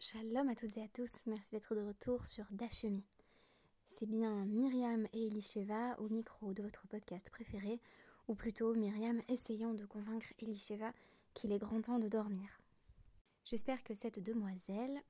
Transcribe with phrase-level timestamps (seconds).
[0.00, 3.04] Shalom à toutes et à tous, merci d'être de retour sur Dafyomi.
[3.84, 7.80] C'est bien Myriam et Elisheva au micro de votre podcast préféré,
[8.28, 10.92] ou plutôt Myriam essayant de convaincre Elisheva
[11.34, 12.60] qu'il est grand temps de dormir.
[13.44, 15.02] J'espère que cette demoiselle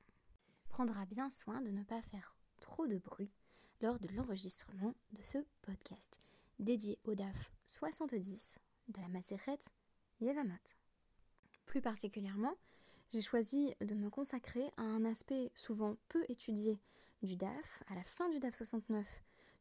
[0.71, 3.34] prendra bien soin de ne pas faire trop de bruit
[3.82, 6.18] lors de l'enregistrement de ce podcast,
[6.61, 8.57] dédié au DAF 70
[8.89, 9.59] de la Maseret
[10.23, 10.55] Yevamot.
[11.66, 12.55] Plus particulièrement,
[13.11, 16.79] j'ai choisi de me consacrer à un aspect souvent peu étudié
[17.22, 19.07] du DAF, à la fin du DAF 69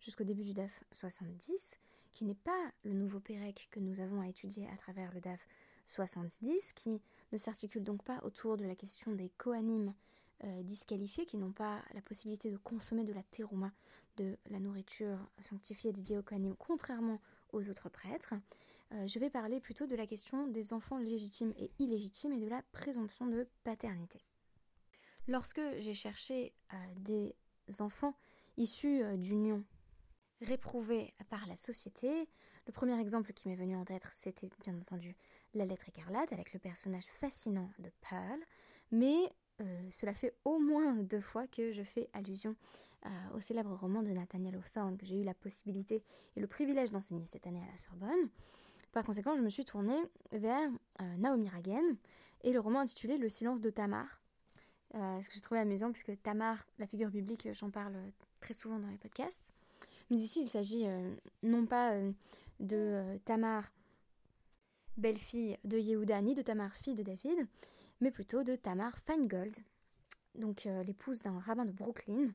[0.02, 1.78] jusqu'au début du DAF 70,
[2.14, 5.48] qui n'est pas le nouveau Pérec que nous avons à étudier à travers le DAF
[5.86, 9.94] 70, qui ne s'articule donc pas autour de la question des coanimes
[10.44, 13.72] euh, disqualifiés, qui n'ont pas la possibilité de consommer de la terouma,
[14.18, 17.22] de la nourriture sanctifiée dédiée aux coanimes, contrairement
[17.54, 18.34] aux autres prêtres.
[18.94, 22.48] Euh, je vais parler plutôt de la question des enfants légitimes et illégitimes et de
[22.48, 24.22] la présomption de paternité.
[25.28, 27.36] Lorsque j'ai cherché euh, des
[27.80, 28.16] enfants
[28.56, 29.64] issus euh, d'unions
[30.42, 32.30] réprouvées par la société,
[32.66, 35.16] le premier exemple qui m'est venu en tête, c'était bien entendu
[35.54, 38.40] la lettre écarlate avec le personnage fascinant de Pearl,
[38.92, 39.16] mais
[39.90, 42.56] cela fait au moins deux fois que je fais allusion
[43.34, 46.04] au célèbre roman de Nathaniel Hawthorne que j'ai eu la possibilité
[46.36, 48.30] et le privilège d'enseigner cette année à la Sorbonne.
[48.98, 51.98] Par conséquent, je me suis tournée vers euh, Naomi Ragen
[52.44, 54.24] et le roman intitulé Le silence de Tamar.
[54.96, 57.94] Euh, ce que j'ai trouvé amusant puisque Tamar, la figure biblique, j'en parle
[58.42, 59.54] très souvent dans les podcasts.
[60.10, 61.94] Mais ici, il s'agit euh, non pas
[62.60, 63.72] de Tamar,
[64.98, 67.48] belle-fille de Yehuda, ni de Tamar, fille de David,
[68.02, 69.60] mais plutôt de Tamar Feingold,
[70.34, 72.32] donc l'épouse d'un rabbin de Brooklyn,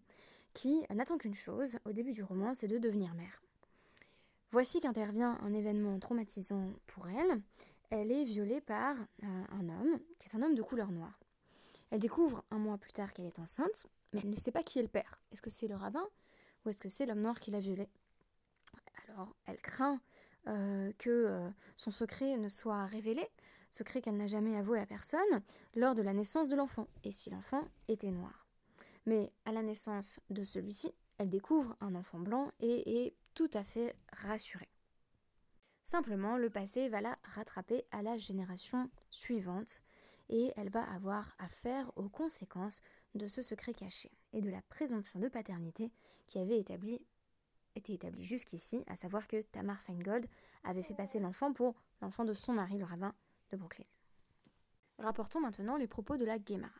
[0.55, 3.43] qui n'attend qu'une chose au début du roman, c'est de devenir mère.
[4.53, 7.41] Voici qu'intervient un événement traumatisant pour elle.
[7.89, 11.19] Elle est violée par un, homme, qui est un homme de couleur noire.
[11.91, 14.79] Elle découvre un mois plus tard qu'elle est enceinte, mais elle ne sait pas qui
[14.79, 15.19] est le père.
[15.31, 16.07] Est-ce que c'est le rabbin
[16.65, 17.89] ou est-ce que c'est l'homme noir qui l'a violée?
[19.09, 20.01] Alors, elle craint
[20.49, 23.27] euh, que euh, son secret ne soit révélé,
[23.71, 25.43] secret qu'elle n'a jamais avoué à personne,
[25.75, 28.47] lors de la naissance de l'enfant, et si l'enfant était noir.
[29.07, 33.65] Mais à la naissance de celui-ci, elle découvre un enfant blanc et est tout à
[33.65, 34.69] fait rassurée.
[35.85, 39.83] Simplement, le passé va la rattraper à la génération suivante
[40.29, 42.83] et elle va avoir affaire aux conséquences
[43.15, 45.93] de ce secret caché et de la présomption de paternité
[46.27, 50.27] qui avait été établie jusqu'ici, à savoir que Tamar Feingold
[50.65, 53.15] avait fait passer l'enfant pour l'enfant de son mari, le rabbin
[53.51, 53.85] de Brooklyn.
[54.99, 56.73] Rapportons maintenant les propos de la Gemara.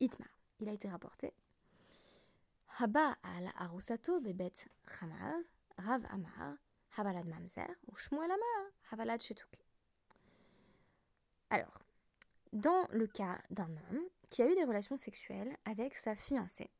[0.00, 0.28] Itmar.
[0.60, 1.32] Il a été rapporté.
[2.78, 4.52] Haba al arusato bebet
[4.86, 5.42] chamav
[5.80, 6.56] Rav Amar,
[6.96, 9.64] Havalad Mamzer, ou Shmuel Amar, Havalad Shetuki.
[11.48, 11.82] Alors,
[12.52, 16.70] dans le cas d'un homme qui a eu des relations sexuelles avec sa fiancée,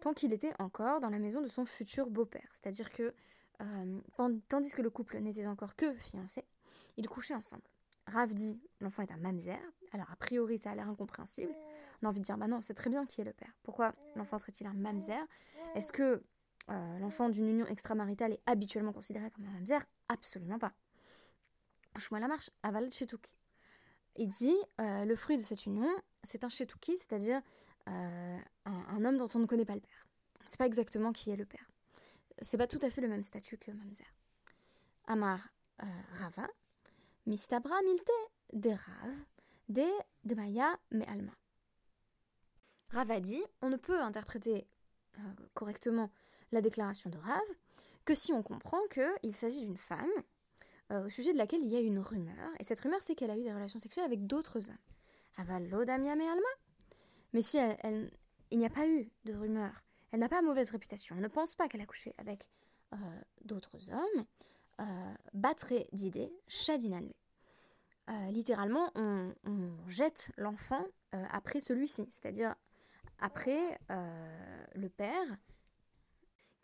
[0.00, 3.14] tant qu'il était encore dans la maison de son futur beau-père, c'est-à-dire que
[3.62, 4.00] euh,
[4.48, 6.44] tandis que le couple n'était encore que fiancé,
[6.96, 7.62] ils couchaient ensemble.
[8.06, 9.58] Rav dit l'enfant est un mamzer,
[9.92, 11.54] alors a priori ça a l'air incompréhensible.
[12.02, 13.52] On a envie de dire bah non, c'est très bien qui est le père.
[13.62, 15.26] Pourquoi l'enfant serait-il un mamzer?
[15.74, 16.22] Est-ce que
[16.68, 20.72] euh, l'enfant d'une union extramaritale est habituellement considéré comme un mamzer Absolument pas.
[21.96, 23.36] Shmuel la marche, aval chetouki.
[24.16, 25.88] Il dit euh, le fruit de cette union,
[26.22, 27.40] c'est un chetouki, c'est-à-dire
[27.88, 30.06] euh, un, homme dont on ne connaît pas le père.
[30.40, 31.70] On ne sait pas exactement qui est le père.
[32.42, 34.06] C'est pas tout à fait le même statut que mamzer.
[35.06, 35.48] Amar
[36.12, 36.48] Rava,
[37.26, 38.10] mistabra milte
[38.52, 39.14] de Rav,
[39.68, 39.84] de
[40.24, 41.32] de Maya me alma.
[42.90, 44.66] Rava dit on ne peut interpréter
[45.54, 46.10] correctement
[46.52, 47.42] la déclaration de Rav
[48.04, 50.10] que si on comprend qu'il s'agit d'une femme
[50.92, 53.30] euh, au sujet de laquelle il y a une rumeur, et cette rumeur c'est qu'elle
[53.30, 54.76] a eu des relations sexuelles avec d'autres hommes.
[55.36, 56.48] Aval Alma
[57.32, 58.10] Mais si elle,
[58.50, 59.72] il n'y a pas eu de rumeur,
[60.12, 62.48] elle n'a pas mauvaise réputation, on ne pense pas qu'elle a couché avec
[62.92, 62.96] euh,
[63.44, 64.24] d'autres hommes,
[64.80, 65.14] euh,
[65.92, 66.32] d'idées.
[68.08, 69.34] Euh, littéralement, on
[69.88, 72.54] jette l'enfant après celui-ci, c'est-à-dire
[73.18, 75.26] après le père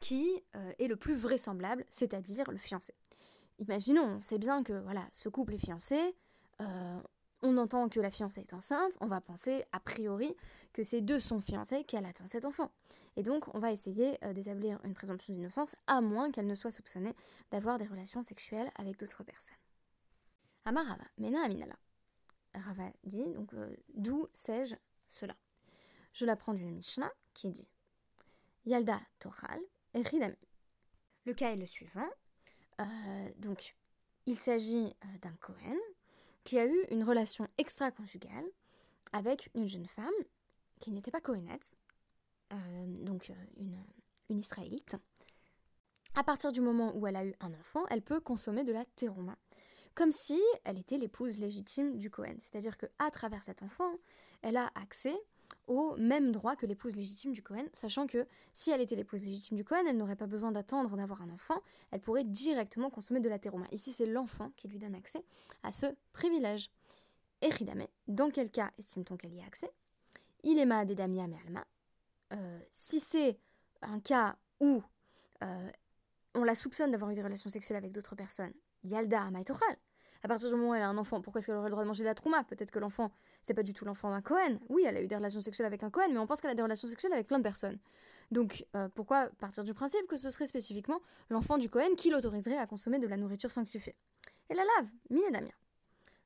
[0.03, 2.93] qui euh, est le plus vraisemblable, c'est-à-dire le fiancé.
[3.61, 6.17] Imaginons, on sait bien que voilà, ce couple est fiancé,
[6.61, 7.01] euh,
[7.43, 10.37] on entend que la fiancée est enceinte, on va penser a priori
[10.73, 12.73] que c'est de son fiancé qu'elle attend cet enfant.
[13.15, 16.73] Et donc on va essayer euh, d'établir une présomption d'innocence, à moins qu'elle ne soit
[16.73, 17.15] soupçonnée
[17.53, 19.57] d'avoir des relations sexuelles avec d'autres personnes.
[20.65, 21.77] Amarava, Mena Aminala.
[22.55, 23.55] Rava dit, donc
[23.95, 24.75] d'où sais-je
[25.07, 25.37] cela?
[26.13, 27.71] Je l'apprends d'une Mishnah qui dit
[28.67, 29.61] Yalda Toral,
[29.95, 32.09] le cas est le suivant.
[32.81, 32.85] Euh,
[33.39, 33.77] donc,
[34.27, 35.77] il s'agit euh, d'un Cohen
[36.45, 38.45] qui a eu une relation extra-conjugale
[39.13, 40.09] avec une jeune femme
[40.81, 41.75] qui n'était pas Kohenette,
[43.05, 43.79] donc une,
[44.29, 44.97] une Israélite,
[46.15, 48.85] à partir du moment où elle a eu un enfant, elle peut consommer de la
[48.97, 49.37] terouma,
[49.95, 52.37] comme si elle était l'épouse légitime du Cohen.
[52.39, 53.95] C'est-à-dire qu'à travers cet enfant,
[54.43, 55.17] elle a accès
[55.67, 59.57] au même droit que l'épouse légitime du Cohen, sachant que si elle était l'épouse légitime
[59.57, 61.61] du Cohen, elle n'aurait pas besoin d'attendre d'avoir un enfant,
[61.91, 63.67] elle pourrait directement consommer de la terouma.
[63.73, 65.25] Ici, c'est l'enfant qui lui donne accès
[65.63, 66.71] à ce privilège.
[67.41, 69.71] Eridame, dans quel cas estime-t-on qu'elle y a accès?
[70.45, 71.65] Il est ma Damia Alma.
[72.33, 73.39] Euh, si c'est
[73.83, 74.83] un cas où
[75.43, 75.71] euh,
[76.35, 78.55] on la soupçonne d'avoir eu des relations sexuelles avec d'autres personnes,
[78.85, 79.77] Yalda Maïtochal.
[80.25, 81.83] À partir du moment où elle a un enfant, pourquoi est-ce qu'elle aurait le droit
[81.83, 82.45] de manger de la trouma?
[82.45, 83.11] Peut-être que l'enfant,
[83.41, 84.59] c'est pas du tout l'enfant d'un Cohen.
[84.69, 86.55] Oui, elle a eu des relations sexuelles avec un Cohen, mais on pense qu'elle a
[86.55, 87.79] des relations sexuelles avec plein de personnes.
[88.31, 92.57] Donc, euh, pourquoi partir du principe que ce serait spécifiquement l'enfant du Cohen qui l'autoriserait
[92.57, 93.97] à consommer de la nourriture sanctifiée?
[94.49, 95.51] Et la lave, Mine Damien.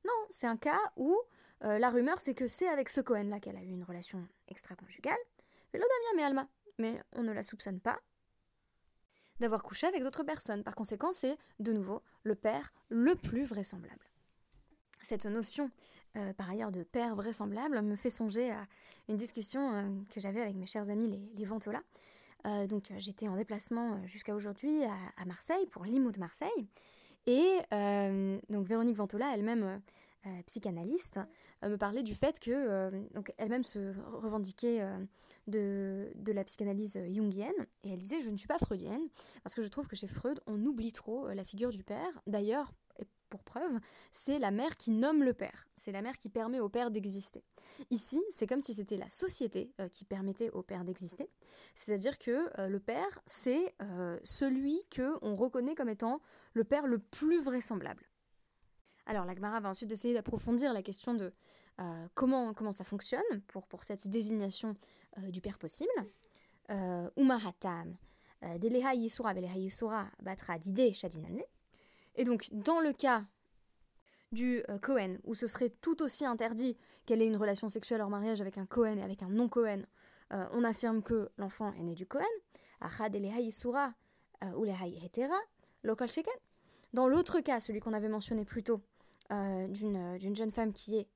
[0.05, 1.19] Non, c'est un cas où
[1.65, 5.17] euh, la rumeur, c'est que c'est avec ce Cohen-là qu'elle a eu une relation extra-conjugale.
[5.73, 6.49] Mais Damien, mais Alma.
[6.79, 7.99] Mais on ne la soupçonne pas,
[9.41, 10.63] d'avoir couché avec d'autres personnes.
[10.63, 14.07] Par conséquent, c'est de nouveau le père le plus vraisemblable.
[15.03, 15.71] Cette notion,
[16.17, 18.63] euh, par ailleurs, de père vraisemblable me fait songer à
[19.09, 21.81] une discussion euh, que j'avais avec mes chers amis les, Ventola.
[22.47, 26.67] Euh, donc j'étais en déplacement jusqu'à aujourd'hui à, Marseille pour l'IMO de Marseille.
[27.27, 27.59] Et
[28.51, 29.81] donc Véronique Ventola elle-même
[30.47, 31.19] psychanalyste,
[31.69, 34.83] me parlait du fait que, donc elle-même se revendiquait
[35.47, 37.55] de, de, la psychanalyse jungienne,
[37.85, 39.03] et elle disait Je ne suis pas freudienne,
[39.43, 42.21] parce que je trouve que chez Freud, on oublie trop euh, la figure du père.
[42.27, 42.73] D'ailleurs,
[43.29, 43.81] pour preuve,
[44.13, 47.45] c'est la mère qui nomme le père, c'est la mère qui permet au père d'exister.
[47.91, 51.29] Ici, c'est comme si c'était la société euh, qui permettait au père d'exister,
[51.75, 53.75] c'est-à-dire que euh, le père, c'est
[54.25, 56.21] celui que on reconnaît comme étant
[56.55, 58.06] le père le plus vraisemblable.
[59.07, 61.33] Alors, l'Agmara va ensuite essayer d'approfondir la question de
[62.15, 64.75] comment, comment ça fonctionne pour, pour cette désignation
[65.19, 65.91] euh, du père possible.
[66.71, 67.97] Euh, Umaratam,
[68.43, 68.59] euh,
[70.23, 70.57] Batra.
[72.17, 73.25] Et donc, dans le cas
[74.33, 76.77] du Cohen, où ce serait tout aussi interdit
[77.07, 79.83] qu'elle ait une relation sexuelle hors mariage avec un Cohen et avec un non-Cohen,
[80.31, 82.25] on affirme que l'enfant est né du Cohen.
[86.93, 88.83] Dans l'autre cas, celui qu'on avait mentionné plus tôt,
[89.31, 91.09] d'une jeune femme qui est,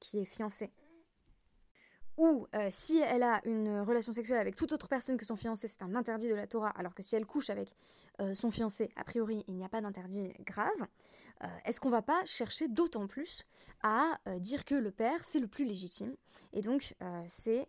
[0.00, 0.70] qui est fiancée
[2.18, 5.68] ou euh, si elle a une relation sexuelle avec toute autre personne que son fiancé,
[5.68, 7.74] c'est un interdit de la Torah, alors que si elle couche avec
[8.20, 10.86] euh, son fiancé, a priori, il n'y a pas d'interdit grave,
[11.44, 13.44] euh, est-ce qu'on va pas chercher d'autant plus
[13.82, 16.16] à dire que le père, c'est le plus légitime,
[16.52, 16.96] et donc
[17.28, 17.68] c'est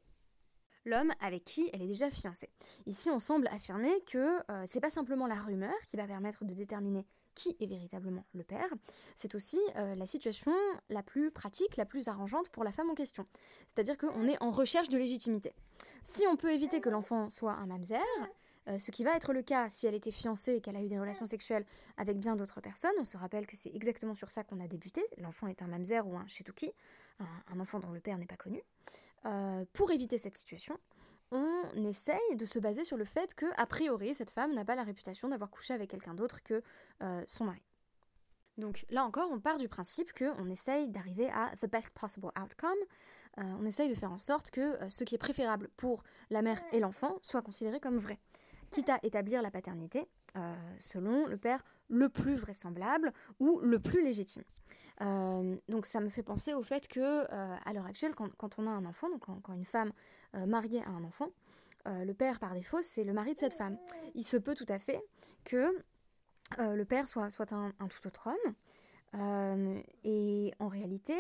[0.85, 2.50] l'homme avec qui elle est déjà fiancée.
[2.88, 7.05] Ici, on semble affirmer que c'est pas simplement la rumeur qui va permettre de déterminer
[7.39, 8.68] qui est véritablement le père,
[9.15, 10.51] c'est aussi euh, la situation
[10.89, 13.25] la plus pratique, la plus arrangeante pour la femme en question.
[13.68, 15.53] C'est-à-dire qu'on est en recherche de légitimité.
[16.03, 18.01] Si on peut éviter que l'enfant soit un mamzer,
[18.68, 20.89] euh, ce qui va être le cas si elle était fiancée et qu'elle a eu
[20.89, 21.65] des relations sexuelles
[21.95, 25.01] avec bien d'autres personnes, on se rappelle que c'est exactement sur ça qu'on a débuté,
[25.18, 26.74] l'enfant est un mamzer ou un chetouki,
[27.19, 28.62] un, enfant dont le père n'est pas connu.
[29.25, 30.77] Euh, pour éviter cette situation,
[31.31, 34.75] on essaye de se baser sur le fait que, a priori, cette femme n'a pas
[34.75, 36.63] la réputation d'avoir couché avec quelqu'un d'autre que
[37.01, 37.61] euh, son mari.
[38.57, 42.77] Donc là encore, on part du principe qu'on essaye d'arriver à the best possible outcome.
[43.37, 46.41] Euh, on essaye de faire en sorte que euh, ce qui est préférable pour la
[46.41, 48.19] mère et l'enfant soit considéré comme vrai.
[48.71, 50.07] Quitte à établir la paternité
[50.79, 54.43] selon le père le plus vraisemblable ou le plus légitime.
[55.69, 58.86] donc ça me fait penser au fait que à l'heure actuelle, quand, on a un
[58.86, 59.91] enfant, donc quand une femme
[60.36, 61.29] euh, marié à un enfant,
[61.88, 63.79] euh, le père par défaut c'est le mari de cette femme.
[64.13, 65.01] Il se peut tout à fait
[65.43, 65.75] que
[66.59, 69.83] euh, le père soit un, tout autre homme.
[70.03, 71.15] et en réalité,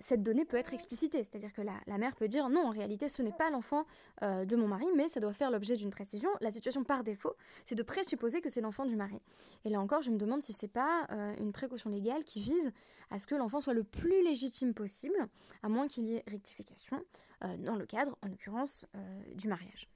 [0.00, 3.22] cette donnée peut être explicitée, c'est-à-dire que la, mère peut dire non, en réalité, ce
[3.22, 3.84] n'est pas l'enfant
[4.22, 6.30] de mon mari, mais ça doit faire l'objet d'une précision.
[6.40, 7.34] La situation par défaut,
[7.64, 9.18] c'est de présupposer que c'est l'enfant du mari.
[9.64, 11.08] Et là encore, je me demande si c'est pas
[11.40, 12.72] une précaution légale qui vise
[13.10, 15.16] à ce que l'enfant soit le plus légitime possible,
[15.62, 17.02] à moins qu'il y ait rectification,
[17.44, 19.88] euh, dans le cadre, en l'occurrence, euh, du mariage.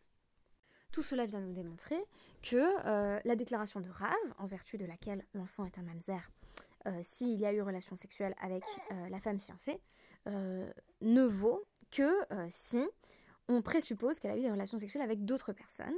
[0.93, 1.99] Tout cela vient nous démontrer
[2.43, 6.31] que euh, la déclaration de Rav, en vertu de laquelle l'enfant est un mamzer,
[7.03, 8.65] s'il y a eu relation sexuelle avec
[9.11, 9.81] la femme fiancée,
[10.27, 12.11] ne vaut que
[12.51, 12.85] si
[13.49, 15.95] on présuppose qu'elle a eu des relations sexuelles avec d'autres personnes,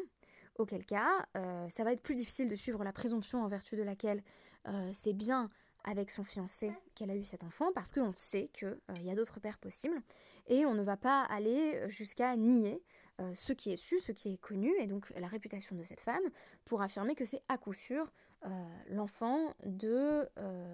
[0.56, 4.22] auquel cas ça va être plus difficile de suivre la présomption en vertu de laquelle
[4.92, 5.50] c'est bien
[5.84, 9.14] avec son fiancé qu'elle a eu cet enfant parce qu'on sait qu'il euh, y a
[9.14, 10.00] d'autres pères possibles
[10.48, 12.82] et on ne va pas aller jusqu'à nier
[13.20, 16.00] euh, ce qui est su, ce qui est connu et donc la réputation de cette
[16.00, 16.22] femme
[16.64, 18.10] pour affirmer que c'est à coup sûr
[18.90, 20.28] l'enfant de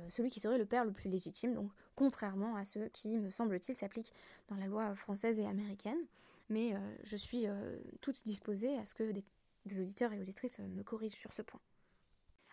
[0.08, 3.76] celui qui serait le père le plus légitime, donc contrairement à ce qui, me semble-t-il,
[3.76, 4.12] s'applique
[4.48, 5.98] dans la loi française et américaine.
[6.48, 6.74] Mais
[7.04, 7.46] je suis
[8.00, 11.60] toute disposée à ce que des, auditeurs et auditrices me corrigent sur ce point.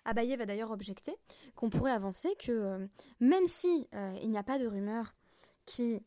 [0.08, 1.14] Abaye va d'ailleurs objecter
[1.56, 2.88] qu'on pourrait avancer que euh,
[3.20, 5.14] même si euh, il n'y a pas de rumeur
[5.66, 6.02] qui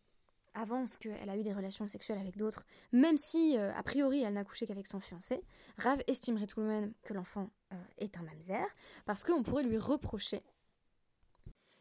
[0.54, 4.34] avance qu'elle a eu des relations sexuelles avec d'autres, même si euh, a priori elle
[4.34, 5.42] n'a couché qu'avec son fiancé,
[5.78, 7.50] Rav estimerait tout de même que l'enfant
[7.98, 8.66] est un mamzer
[9.04, 10.42] parce qu'on pourrait lui reprocher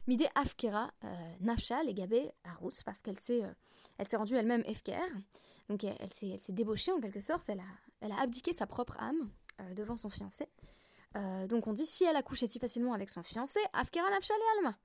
[0.06, 0.92] Mide Afkera,
[1.42, 3.42] Nafshal et Gabé Arous, parce qu'elle s'est
[3.98, 5.00] elle rendue elle-même Efker,
[5.68, 7.72] donc elle, s'est débauchée en quelque sorte, elle a,
[8.02, 9.32] elle a abdiqué sa propre âme
[9.76, 10.48] devant son fiancé.
[11.16, 14.38] Euh, donc on dit si elle a couché si facilement avec son fiancé, Afkera Nafshal
[14.38, 14.78] et Alma.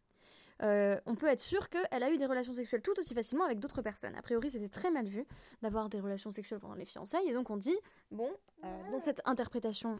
[0.62, 3.58] Euh, on peut être sûr qu'elle a eu des relations sexuelles tout aussi facilement avec
[3.58, 4.14] d'autres personnes.
[4.14, 5.26] A priori, c'était très mal vu
[5.62, 7.76] d'avoir des relations sexuelles pendant les fiançailles, et donc on dit,
[8.10, 8.30] bon,
[8.64, 9.98] euh, dans cette interprétation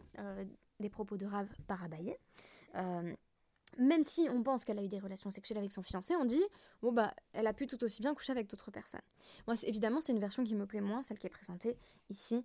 [0.81, 2.17] des propos de Rav par Abaye,
[3.77, 6.43] même si on pense qu'elle a eu des relations sexuelles avec son fiancé, on dit,
[6.81, 9.03] bon bah, elle a pu tout aussi bien coucher avec d'autres personnes.
[9.49, 11.77] Moi, évidemment, c'est une version qui me plaît moins, celle qui est présentée
[12.09, 12.45] ici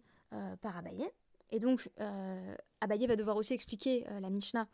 [0.61, 1.07] par Abaye.
[1.51, 4.67] Et donc, euh, Abaye va devoir aussi expliquer euh, la Mishnah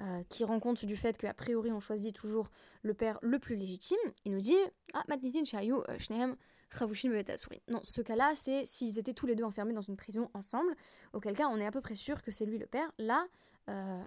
[0.00, 2.50] euh, qui rend compte du fait qu'a priori on choisit toujours
[2.82, 3.98] le père le plus légitime.
[4.24, 4.56] Il nous dit
[4.94, 6.36] Ah, Matnitin Shayu euh, Shnehem
[7.68, 10.72] Non, ce cas-là, c'est s'ils étaient tous les deux enfermés dans une prison ensemble,
[11.12, 12.92] auquel cas on est à peu près sûr que c'est lui le père.
[12.98, 13.26] Là,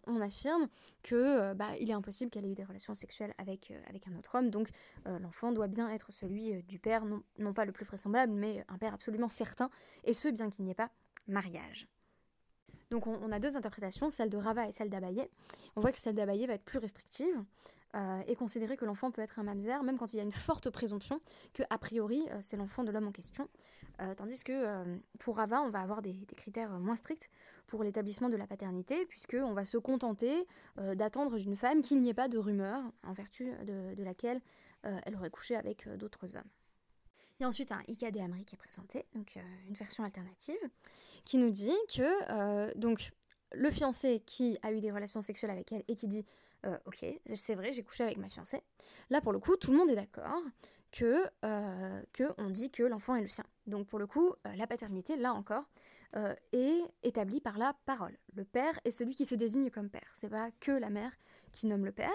[0.08, 0.68] on affirme
[1.04, 4.34] que bah, il est impossible qu'elle ait eu des relations sexuelles avec, avec un autre
[4.34, 4.70] homme, donc
[5.06, 8.80] l'enfant doit bien être celui du père, non, non, pas le plus vraisemblable, mais un
[8.80, 9.70] père absolument certain,
[10.04, 10.90] et ce bien qu'il n'y ait pas
[11.28, 11.88] mariage.
[12.92, 15.26] Donc on, a deux interprétations, celle de Rava et celle d'Abaye.
[15.78, 17.42] On voit que celle d'Abaye va être plus restrictive
[17.96, 20.34] euh, et considérer que l'enfant peut être un mamzer, même quand il y a une
[20.34, 21.22] forte présomption
[21.54, 23.48] que a priori euh, c'est l'enfant de l'homme en question.
[24.02, 24.84] Euh, tandis que
[25.20, 27.30] pour Rava, on va avoir des, critères moins stricts
[27.66, 30.46] pour l'établissement de la paternité, puisqu'on va se contenter
[30.76, 34.42] d'attendre d'une femme qu'il n'y ait pas de rumeur en vertu de laquelle
[34.84, 36.50] elle aurait couché avec d'autres hommes.
[37.42, 40.60] Il y a ensuite un IKD Amri qui est présenté, donc euh, une version alternative,
[41.26, 42.72] qui nous dit que euh,
[43.54, 46.24] le fiancé qui a eu des relations sexuelles avec elle et qui dit
[46.68, 48.62] euh, ok, c'est vrai, j'ai couché avec ma fiancée.
[49.10, 50.40] Là, pour le coup, tout le monde est d'accord
[50.92, 51.26] que,
[52.14, 53.46] que on dit que l'enfant est le sien.
[53.66, 55.64] Donc, pour le coup, la paternité, là encore,
[56.18, 58.18] euh, est établi par la parole.
[58.34, 60.10] Le père est celui qui se désigne comme père.
[60.14, 61.12] C'est pas que la mère
[61.54, 62.12] qui nomme le père,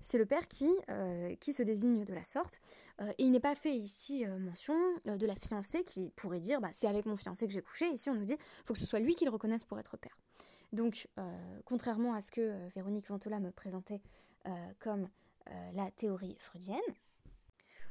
[0.00, 2.60] c'est le père qui, euh, qui se désigne de la sorte.
[3.00, 4.74] Euh, et il n'est pas fait ici mention
[5.04, 7.88] de la fiancée qui pourrait dire bah, c'est avec mon fiancé que j'ai couché.
[7.88, 10.18] Ici, on nous dit faut que ce soit lui qui le reconnaisse pour être père.
[10.72, 11.08] Donc,
[11.64, 14.00] contrairement à ce que Véronique Ventola me présentait
[14.80, 15.08] comme
[15.74, 16.80] la théorie freudienne,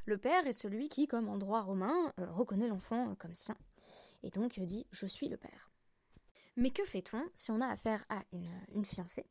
[0.06, 3.56] le père est celui qui, comme en droit romain, reconnaît l'enfant comme sien
[4.22, 5.70] et donc dit je suis le père.
[6.56, 8.22] Mais que fait-on si on a affaire à
[8.74, 9.26] une, fiancée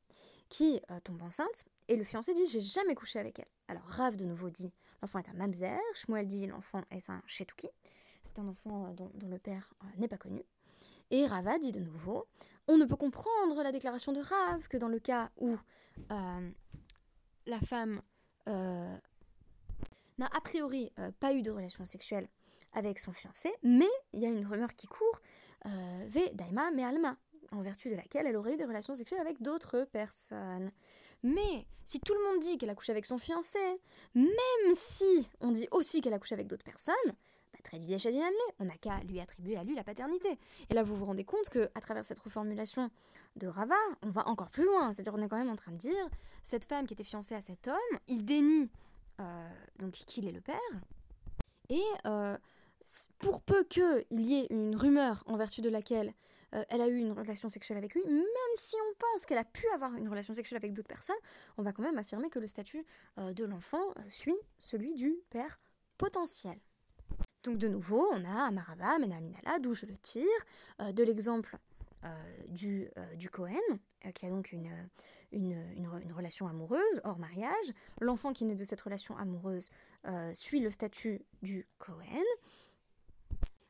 [0.50, 4.16] qui euh, tombe enceinte et le fiancé dit j'ai jamais couché avec elle Alors Rav
[4.16, 7.68] de nouveau dit l'enfant est un mamzer, Shmuel dit l'enfant est un chetouki,
[8.24, 10.44] c'est un enfant euh, dont, le père euh, n'est pas connu.
[11.12, 12.28] Et Rava dit de nouveau
[12.68, 15.56] on ne peut comprendre la déclaration de Rav que dans le cas où
[16.10, 18.02] la femme
[20.18, 22.28] n'a a priori pas eu de relation sexuelle
[22.76, 25.22] avec son fiancé, mais il y a une rumeur qui court,
[25.66, 27.18] euh, Ve Daima mais Alma,
[27.52, 30.72] en vertu de laquelle elle aurait eu des relations sexuelles avec d'autres personnes.
[31.24, 33.60] Mais si tout le monde dit qu'elle a couché avec son fiancé,
[34.14, 36.96] même si on dit aussi qu'elle a couché avec d'autres personnes,
[37.54, 37.80] bah, très
[38.60, 40.38] on n'a qu'à lui attribuer à lui la paternité.
[40.70, 42.92] Et là, vous vous rendez compte que à travers cette reformulation
[43.38, 44.92] de Rava, on va encore plus loin.
[44.92, 46.10] C'est-à-dire, on est quand même en train de dire
[46.44, 48.68] cette femme qui était fiancée à cet homme, il dénie euh,
[49.78, 50.56] donc qu'il est le père,
[51.70, 52.38] et euh,
[53.20, 56.14] pour peu qu'il y ait une rumeur en vertu de laquelle
[56.54, 59.46] euh, elle a eu une relation sexuelle avec lui, même si on pense qu'elle a
[59.46, 61.16] pu avoir une relation sexuelle avec d'autres personnes,
[61.58, 62.86] on va quand même affirmer que le statut
[63.18, 65.58] euh, de l'enfant euh, suit celui du père
[65.98, 66.58] potentiel.
[67.44, 70.26] Donc de nouveau, on a Amarava, Menaminala, d'où je le tire,
[70.80, 71.58] de l'exemple
[72.50, 73.62] du, du Cohen,
[74.16, 74.72] qui a donc une,
[75.36, 77.72] une, une, relation amoureuse hors mariage.
[78.02, 79.70] L'enfant qui naît de cette relation amoureuse
[80.34, 82.24] suit le statut du Cohen.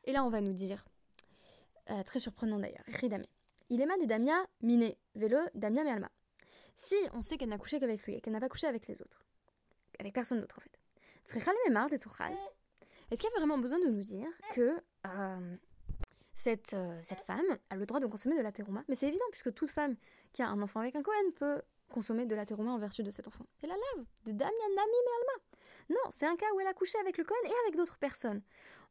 [0.04, 0.84] Et là, on va nous dire,
[1.90, 3.24] euh, très surprenant d'ailleurs, Ridame.
[3.68, 6.10] Il est des Damia Mine, Velo, Damia Alma.
[6.74, 9.02] Si on sait qu'elle n'a couché qu'avec lui et qu'elle n'a pas couché avec les
[9.02, 9.24] autres,
[9.98, 10.78] avec personne d'autre en fait,
[11.24, 11.32] est-ce
[13.20, 15.56] qu'il y a vraiment besoin de nous dire que euh,
[16.36, 19.24] cette, euh, cette femme a le droit de consommer de la terouma Mais c'est évident
[19.32, 19.96] puisque toute femme
[20.32, 23.10] qui a un enfant avec un Cohen peut consommer de la terouma en vertu de
[23.10, 23.46] cet enfant.
[23.64, 25.44] Et la lave, de Damia Nami Alma.
[25.90, 28.42] Non, c'est un cas où elle a couché avec le Cohen et avec d'autres personnes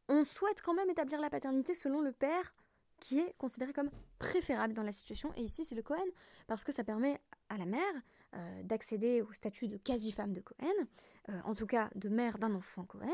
[0.07, 2.53] on souhaite quand même établir la paternité selon le père
[2.99, 5.33] qui est considéré comme préférable dans la situation.
[5.35, 6.05] Et ici, c'est le Cohen,
[6.47, 7.93] parce que ça permet à la mère
[8.35, 10.67] euh, d'accéder au statut de quasi-femme de Cohen,
[11.29, 13.07] euh, en tout cas de mère d'un enfant Cohen,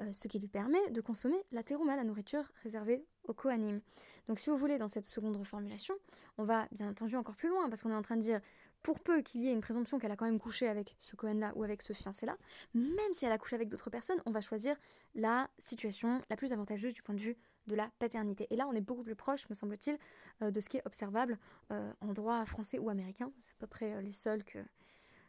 [0.00, 3.80] euh, ce qui lui permet de consommer la la nourriture réservée aux Kohanim.
[4.28, 5.94] Donc si vous voulez, dans cette seconde reformulation,
[6.36, 8.40] on va bien entendu encore plus loin, parce qu'on est en train de dire,
[8.82, 11.52] pour peu qu'il y ait une présomption qu'elle a quand même couché avec ce Cohen-là
[11.54, 12.36] ou avec ce fiancé-là,
[12.74, 14.76] même si elle a couché avec d'autres personnes, on va choisir
[15.14, 17.36] la situation la plus avantageuse du point de vue
[17.70, 18.46] de la paternité.
[18.50, 19.98] Et là, on est beaucoup plus proche, me semble-t-il,
[20.42, 21.38] euh, de ce qui est observable
[21.70, 23.32] euh, en droit français ou américain.
[23.42, 24.58] C'est à peu près euh, les seuls que,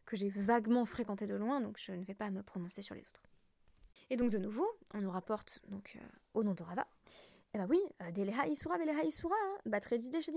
[0.05, 3.01] que j'ai vaguement fréquentés de loin, donc je ne vais pas me prononcer sur les
[3.01, 3.23] autres.
[4.09, 5.97] Et donc, de nouveau, on nous rapporte donc,
[6.33, 6.85] au nom de Rava.
[7.53, 7.79] Eh ben oui,
[8.13, 10.31] des Leha Isura, Leha Isura, hein, d'idée chez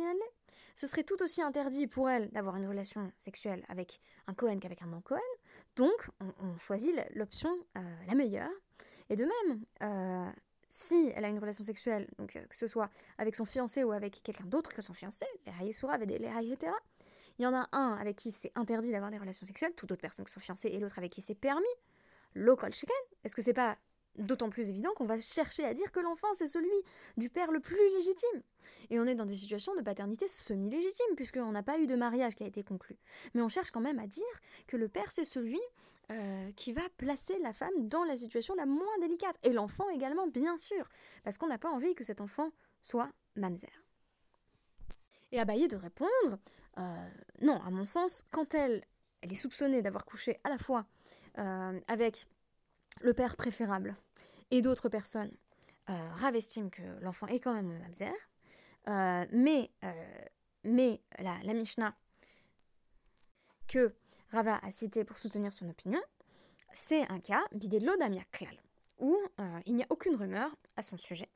[0.74, 4.82] Ce serait tout aussi interdit pour elle d'avoir une relation sexuelle avec un Cohen qu'avec
[4.82, 5.18] un non-Cohen.
[5.76, 8.50] Donc, on, choisit l'option la meilleure.
[9.10, 10.34] Et de même,
[10.74, 14.20] si elle a une relation sexuelle, euh, que ce soit avec son fiancé ou avec
[14.24, 16.72] quelqu'un d'autre que son fiancé, les Hayesura avec des les etc.
[17.38, 20.00] Il y en a un avec qui c'est interdit d'avoir des relations sexuelles, toute autre
[20.00, 21.62] personne que son fiancé, et l'autre avec qui c'est permis.
[22.34, 23.78] Local chicken, est-ce que c'est pas
[24.16, 26.70] D'autant plus évident qu'on va chercher à dire que l'enfant c'est celui
[27.16, 28.42] du père le plus légitime?
[28.90, 32.36] Et on est dans des situations de paternité semi-légitime, puisqu'on n'a pas eu de mariage
[32.36, 32.96] qui a été conclu.
[33.34, 34.22] Mais on cherche quand même à dire
[34.68, 35.60] que le père c'est celui
[36.10, 39.38] euh, qui va placer la femme dans la situation la moins délicate.
[39.42, 40.88] Et l'enfant également, bien sûr,
[41.22, 42.50] parce qu'on n'a pas envie que cet enfant
[42.82, 43.84] soit mamzer.
[45.32, 46.38] Et Abaye de répondre,
[46.78, 47.08] euh,
[47.42, 48.84] non, à mon sens, quand elle,
[49.20, 50.86] elle est soupçonnée d'avoir couché à la fois
[51.38, 52.26] euh, avec
[53.00, 53.94] le père préférable
[54.50, 55.32] et d'autres personnes
[55.90, 58.12] euh, Rav estime que l'enfant est quand même un mamzer,
[59.32, 59.70] mais,
[60.62, 61.94] mais la, la, Mishnah
[63.66, 63.94] que
[64.34, 66.02] Rava a cité pour soutenir son opinion,
[66.72, 68.60] c'est un cas bidé l'odamia klal,
[68.98, 69.16] où
[69.64, 71.28] il n'y a aucune rumeur à son sujet.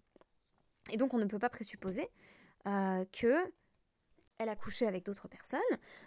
[0.90, 2.09] Et donc on ne peut pas présupposer
[2.64, 3.52] que
[4.38, 5.61] elle a couché avec d'autres personnes,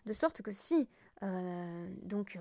[0.05, 0.89] de sorte que si
[1.21, 2.37] donc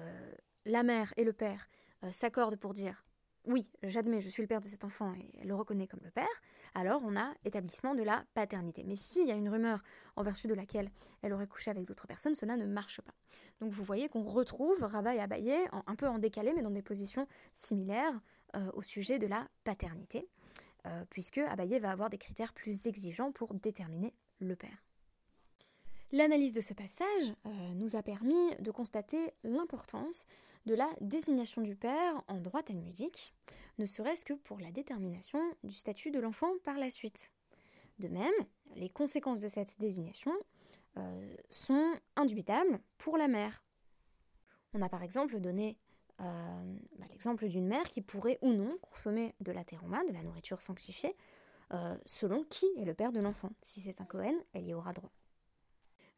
[0.64, 1.68] la mère et le père
[2.10, 3.04] s'accordent pour dire
[3.46, 6.10] oui, j'admets, je suis le père de cet enfant et elle le reconnaît comme le
[6.10, 6.28] père,
[6.74, 8.84] alors on a établissement de la paternité.
[8.84, 9.80] Mais s'il y a une rumeur
[10.16, 10.90] en vertu de laquelle
[11.22, 13.12] elle aurait couché avec d'autres personnes, cela ne marche pas.
[13.60, 15.54] Donc vous voyez qu'on retrouve Rabat et Abaye
[15.86, 18.20] un peu en décalé, mais dans des positions similaires
[18.56, 20.28] euh, au sujet de la paternité,
[20.86, 24.89] euh, puisque Abaye va avoir des critères plus exigeants pour déterminer le père.
[26.12, 30.26] L'analyse de ce passage euh, nous a permis de constater l'importance
[30.66, 33.32] de la désignation du père en droit talmudique,
[33.78, 37.30] ne serait-ce que pour la détermination du statut de l'enfant par la suite.
[38.00, 38.32] De même,
[38.74, 40.32] les conséquences de cette désignation
[40.96, 43.62] euh, sont indubitables pour la mère.
[44.74, 45.78] On a par exemple donné
[46.20, 50.60] euh, bah, l'exemple d'une mère qui pourrait ou non consommer de la de la nourriture
[50.60, 51.14] sanctifiée,
[52.04, 53.50] selon qui est le père de l'enfant.
[53.62, 55.12] Si c'est un Cohen, elle y aura droit.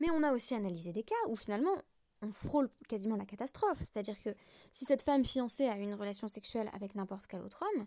[0.02, 1.76] Mais on a aussi analysé des cas où finalement
[2.22, 3.78] on frôle quasiment la catastrophe.
[3.78, 4.30] C'est-à-dire que
[4.72, 7.86] si cette femme fiancée a une relation sexuelle avec n'importe quel autre homme,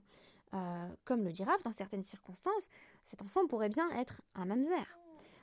[0.54, 2.70] euh, comme le dit dans certaines circonstances,
[3.04, 4.86] cet enfant pourrait bien être un mamzer.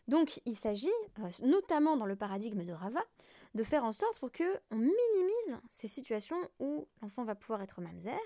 [0.09, 3.05] Donc il s'agit, euh, notamment dans le paradigme de Rava,
[3.55, 7.83] de faire en sorte pour que on minimise ces situations où l'enfant va pouvoir être
[7.83, 8.19] mamzer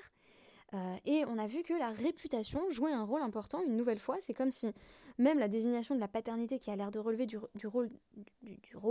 [0.77, 4.17] euh, et on a vu que la réputation jouait un rôle important une nouvelle fois.
[4.21, 4.73] C'est comme si
[5.19, 7.91] même la désignation de la paternité qui a l'air de relever du, rôle,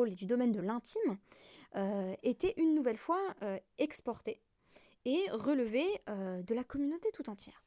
[0.10, 1.18] et du domaine de l'intime
[1.76, 4.42] euh, était une nouvelle fois euh, exportée
[5.08, 7.62] et relevée de la communauté tout entière.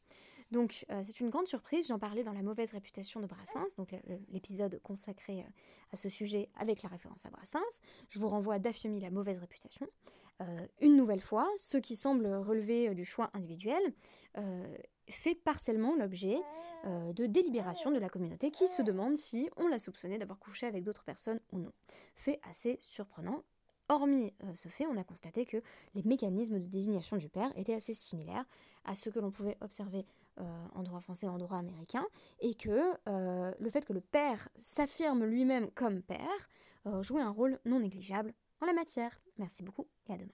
[0.50, 3.94] Donc euh, c'est une grande surprise, j'en parlais dans la mauvaise réputation de Brassens, donc
[4.30, 5.50] l'épisode consacré euh,
[5.92, 7.82] à ce sujet avec la référence à Brassens.
[8.08, 9.86] Je vous renvoie à la mauvaise réputation.
[10.40, 13.82] Euh, une nouvelle fois, ce qui semble relever du choix individuel
[15.08, 16.36] fait partiellement l'objet
[16.84, 20.84] de délibération de la communauté qui se demande si on l'a soupçonné d'avoir couché avec
[20.84, 21.72] d'autres personnes ou non.
[22.14, 23.42] Fait assez surprenant.
[23.88, 25.56] Hormis ce fait, on a constaté que
[25.94, 28.44] les mécanismes de désignation du père étaient assez similaires
[28.84, 30.04] à ce que l'on pouvait observer
[30.74, 32.06] en droit français, en droit américain,
[32.40, 36.48] et que euh, le fait que le père s'affirme lui-même comme père
[36.86, 39.18] euh, jouait un rôle non négligeable en la matière.
[39.38, 40.32] Merci beaucoup et à demain.